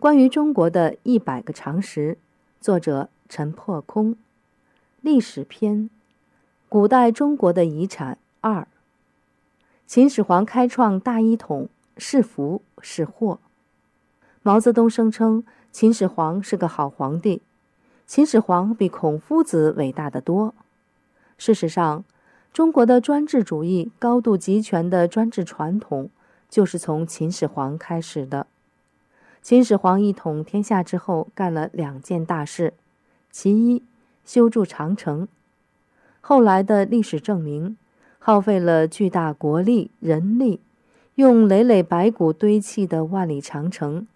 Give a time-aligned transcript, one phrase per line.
[0.00, 2.16] 关于中国的一百个常识，
[2.58, 4.16] 作者陈破空。
[5.02, 5.90] 历史篇：
[6.70, 8.66] 古代中国的遗产二。
[9.86, 11.68] 秦始皇开创大一统，
[11.98, 13.40] 是福是祸？
[14.42, 17.42] 毛泽东声称秦始皇是个好皇帝，
[18.06, 20.54] 秦始皇比孔夫子伟大的多。
[21.36, 22.04] 事实上，
[22.54, 26.08] 中国的专制主义、高度集权的专制传统，
[26.48, 28.46] 就是从秦始皇开始的。
[29.42, 32.74] 秦始皇一统天下之后，干了两件大事：
[33.30, 33.82] 其一，
[34.24, 35.26] 修筑长城。
[36.20, 37.78] 后来的历史证明，
[38.18, 40.60] 耗费了巨大国力、人力，
[41.14, 44.06] 用累累白骨堆砌的万里长城，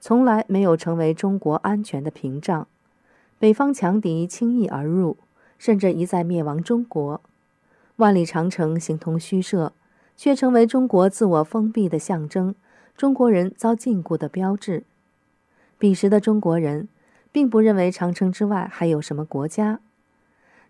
[0.00, 2.66] 从来没有成为中国安全的屏障。
[3.38, 5.16] 北方强敌轻易而入，
[5.58, 7.20] 甚至一再灭亡中国。
[7.96, 9.72] 万里长城形同虚设，
[10.16, 12.56] 却成为中国自我封闭的象征。
[12.96, 14.84] 中国人遭禁锢的标志。
[15.78, 16.88] 彼时的中国人，
[17.32, 19.80] 并不认为长城之外还有什么国家。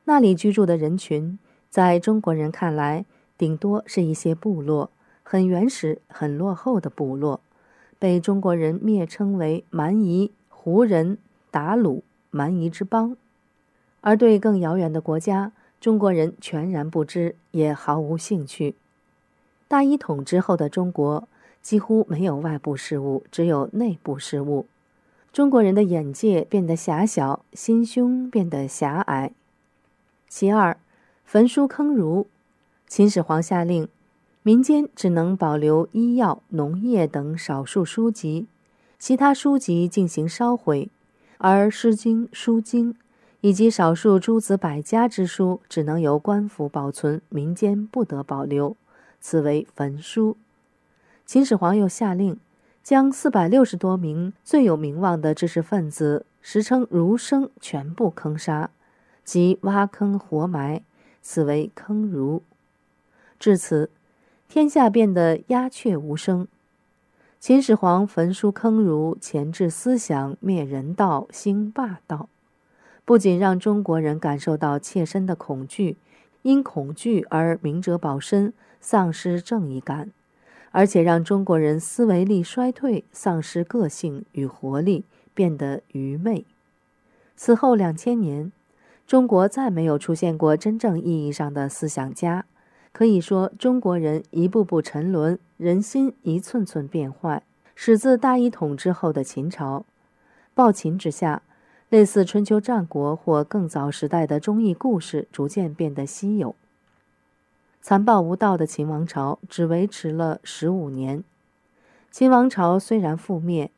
[0.05, 3.05] 那里居住的人群，在中国人看来，
[3.37, 4.91] 顶多是一些部落，
[5.23, 7.41] 很原始、很落后的部落，
[7.98, 11.19] 被中国人蔑称为蛮夷、胡人、
[11.53, 13.17] 鞑虏、蛮夷之邦。
[14.01, 18.75] 而对更遥远的国家，中国人全然不知，也毫无兴趣。
[19.69, 21.29] 大一统之后的中国。
[21.62, 24.66] 几乎没有外部事物，只有内部事物。
[25.32, 29.32] 中国人的眼界变得狭小，心胸变得狭隘。
[30.28, 30.77] 其二，
[31.24, 32.27] 焚书坑儒。
[32.86, 33.88] 秦始皇下令，
[34.42, 38.46] 民间只能保留医药、农业等少数书籍，
[38.98, 40.90] 其他书籍进行烧毁，
[41.38, 42.92] 而《诗经》《书经》
[43.40, 48.77] 以及少数诸子百家之书，只能由官府保存，民间不得保留，
[49.20, 50.36] 此为焚书。
[51.25, 52.39] 秦始皇又下令，
[52.83, 58.70] 将四百六十多名最有名望的知识分子，实称儒生，全部坑杀，
[59.25, 60.83] 即挖坑活埋，
[61.23, 62.42] 此为坑儒。
[63.39, 63.89] 至此，
[64.48, 66.46] 天下变得鸦雀无声。
[67.41, 72.29] 秦始皇焚书坑儒，钳制思想，灭人道，兴霸道，
[73.05, 75.96] 不仅让中国人感受到切身的恐惧，
[76.42, 80.13] 因恐惧而明哲保身，丧失正义感。
[80.72, 86.44] 而且让中国人思维力衰退，丧失个性与活力，变得愚昧。
[87.36, 88.50] 此后两千年，
[89.06, 92.46] 中国再没有出现过真正意义上的思想家。
[92.92, 97.42] 可以说，中国人一步步沉沦，人心一寸寸变坏，
[97.74, 99.86] 始自大一统之后的秦朝。
[100.54, 101.42] 暴秦之下，
[101.89, 106.54] 类似春秋战国或更早时代的忠义故事逐渐变得稀有。
[107.83, 111.25] 残暴无道的秦王朝只维持了十五年。
[112.13, 113.73] 秦王朝虽然覆灭，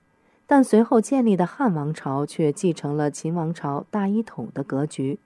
[0.47, 5.19] 但随后建立的汉王朝却继承了秦王朝大一统的格局。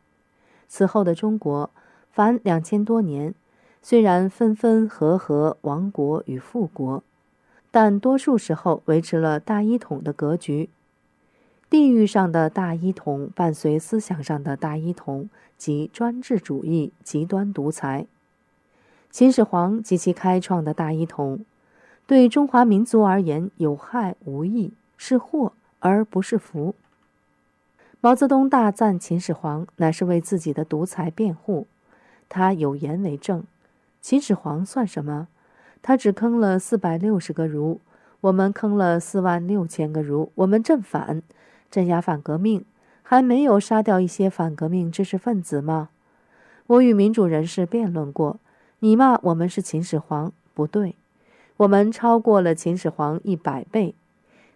[0.69, 1.71] 此后的中国，
[2.13, 3.35] 凡两千多年，
[3.83, 7.03] 虽然分分合合，亡国与复国，
[7.73, 10.71] 但多数时候维持了大一统的格局。
[11.69, 18.07] 地域上的大一统，伴随思想上的大一统，即专制主义、极端独裁。
[19.19, 21.45] 秦始皇及其开创的大一统，
[22.07, 26.77] 对中华民族而言有害无益，是祸而不是福。
[28.01, 31.67] 毛泽东大赞秦始皇，乃是为自己的独裁辩护。
[32.29, 33.43] 他有言为证：
[34.01, 35.27] 秦始皇算什么？
[35.83, 37.81] 他只坑了四百六十个儒，
[38.21, 40.31] 我们坑了四万六千个儒。
[40.37, 41.25] 我们镇反、
[41.69, 42.65] 镇压反革命，
[43.03, 45.89] 还没有杀掉一些反革命知识分子吗？
[46.69, 48.39] 我与民主人士辩论过。
[48.81, 50.95] 你骂我们是秦始皇不对，
[51.57, 53.97] 我们超过了秦始皇一百倍。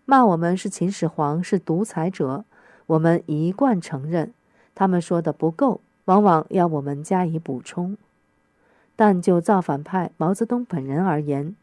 [0.05, 2.44] 骂我们是秦始皇是独裁者，
[2.87, 4.33] 我们一贯承认。
[4.77, 7.97] 他们说的不够，往往要我们加以补充。
[8.94, 11.56] 但就造反派毛泽东本人而言，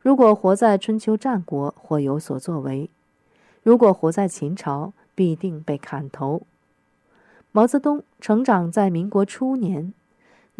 [0.00, 2.90] 如果活在春秋战国，或有所作为；
[3.62, 6.42] 如果活在秦朝，必定被砍头。
[7.50, 9.94] 毛泽东成长在民国初年。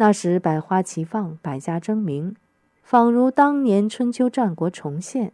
[0.01, 2.33] 那时百花齐放，百家争鸣，
[2.81, 5.33] 仿如当年春秋战国重现。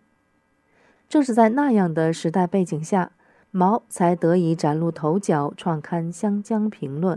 [1.07, 3.11] 正是在那样的时代背景下，
[3.51, 7.15] 毛才得以崭露头角，创刊《湘江评论》，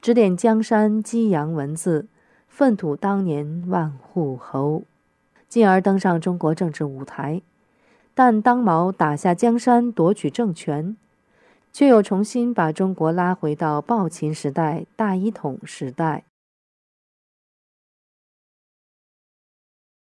[0.00, 2.06] 指点江山，激扬文字，
[2.46, 4.84] 粪土当年万户侯，
[5.48, 7.42] 进而登上中国政治舞台。
[8.14, 10.96] 但当毛打下江山，夺取政权，
[11.72, 16.22] 却又重新把中国拉回到暴秦时代、大一统时代。